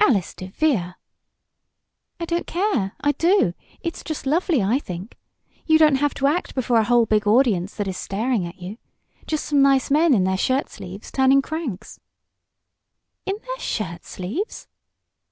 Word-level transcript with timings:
"Alice 0.00 0.34
DeVere!" 0.34 0.96
"I 2.18 2.24
don't 2.24 2.48
care; 2.48 2.96
I 3.00 3.12
do! 3.12 3.54
It's 3.80 4.02
just 4.02 4.26
lovely, 4.26 4.60
I 4.60 4.80
think. 4.80 5.16
You 5.66 5.78
don't 5.78 5.94
have 6.02 6.14
to 6.14 6.26
act 6.26 6.56
before 6.56 6.78
a 6.78 6.82
whole 6.82 7.06
big 7.06 7.28
audience 7.28 7.76
that 7.76 7.86
is 7.86 7.96
staring 7.96 8.44
at 8.44 8.58
you. 8.60 8.78
Just 9.28 9.44
some 9.44 9.62
nice 9.62 9.88
men, 9.88 10.14
in 10.14 10.24
their 10.24 10.36
shirt 10.36 10.68
sleeves, 10.68 11.12
turning 11.12 11.42
cranks" 11.42 12.00
"In 13.24 13.36
their 13.46 13.58
shirt 13.60 14.04
sleeves?" 14.04 14.66